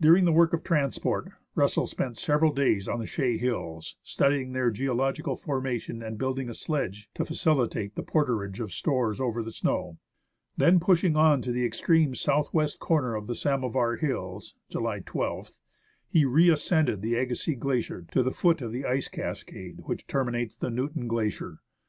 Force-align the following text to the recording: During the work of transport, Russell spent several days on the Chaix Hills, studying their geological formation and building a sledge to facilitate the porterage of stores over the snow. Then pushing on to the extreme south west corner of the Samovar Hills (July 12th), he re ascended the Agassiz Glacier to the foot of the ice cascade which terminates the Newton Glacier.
During 0.00 0.26
the 0.26 0.32
work 0.32 0.52
of 0.52 0.62
transport, 0.62 1.32
Russell 1.56 1.86
spent 1.86 2.16
several 2.16 2.52
days 2.52 2.86
on 2.88 3.00
the 3.00 3.04
Chaix 3.08 3.36
Hills, 3.40 3.96
studying 4.00 4.52
their 4.52 4.70
geological 4.70 5.34
formation 5.34 6.04
and 6.04 6.16
building 6.16 6.48
a 6.48 6.54
sledge 6.54 7.10
to 7.14 7.24
facilitate 7.24 7.96
the 7.96 8.04
porterage 8.04 8.60
of 8.60 8.72
stores 8.72 9.20
over 9.20 9.42
the 9.42 9.50
snow. 9.50 9.98
Then 10.56 10.78
pushing 10.78 11.16
on 11.16 11.42
to 11.42 11.50
the 11.50 11.64
extreme 11.66 12.14
south 12.14 12.54
west 12.54 12.78
corner 12.78 13.16
of 13.16 13.26
the 13.26 13.34
Samovar 13.34 13.96
Hills 13.96 14.54
(July 14.70 15.00
12th), 15.00 15.58
he 16.06 16.24
re 16.24 16.48
ascended 16.48 17.02
the 17.02 17.16
Agassiz 17.16 17.58
Glacier 17.58 18.06
to 18.12 18.22
the 18.22 18.30
foot 18.30 18.62
of 18.62 18.70
the 18.70 18.84
ice 18.84 19.08
cascade 19.08 19.80
which 19.86 20.06
terminates 20.06 20.54
the 20.54 20.70
Newton 20.70 21.08
Glacier. 21.08 21.58